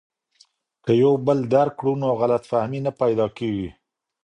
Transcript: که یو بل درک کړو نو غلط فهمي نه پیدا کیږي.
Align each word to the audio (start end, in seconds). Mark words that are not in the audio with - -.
که 0.83 0.91
یو 1.01 1.13
بل 1.25 1.39
درک 1.53 1.73
کړو 1.79 1.93
نو 2.01 2.09
غلط 2.21 2.43
فهمي 2.51 2.79
نه 2.85 2.91
پیدا 3.01 3.27
کیږي. 3.37 3.69